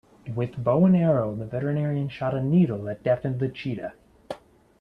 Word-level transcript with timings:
With 0.33 0.63
bow 0.63 0.85
and 0.87 0.95
arrow 0.97 1.35
the 1.35 1.45
veterinarian 1.45 2.09
shot 2.09 2.33
a 2.33 2.41
needle 2.41 2.79
that 2.85 3.03
deafened 3.03 3.39
the 3.39 3.49
cheetah. 3.49 3.93